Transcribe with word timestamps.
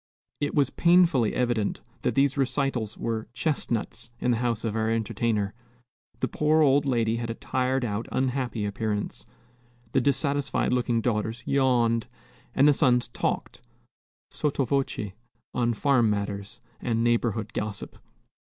It 0.39 0.55
was 0.55 0.71
painfully 0.71 1.35
evident 1.35 1.81
that 2.01 2.15
these 2.15 2.35
recitals 2.35 2.97
were 2.97 3.27
"chestnuts" 3.33 4.09
in 4.19 4.31
the 4.31 4.37
house 4.37 4.65
of 4.65 4.75
our 4.75 4.89
entertainer. 4.89 5.53
The 6.21 6.27
poor 6.27 6.63
old 6.63 6.87
lady 6.87 7.17
had 7.17 7.29
a 7.29 7.35
tired 7.35 7.85
out, 7.85 8.07
unhappy 8.11 8.65
appearance, 8.65 9.27
the 9.91 10.01
dissatisfied 10.01 10.73
looking 10.73 11.01
daughters 11.01 11.43
yawned, 11.45 12.07
and 12.55 12.67
the 12.67 12.73
sons 12.73 13.09
talked, 13.09 13.61
sotto 14.31 14.65
voce, 14.65 15.11
on 15.53 15.75
farm 15.75 16.09
matters 16.09 16.61
and 16.79 17.03
neighborhood 17.03 17.53
gossip. 17.53 17.99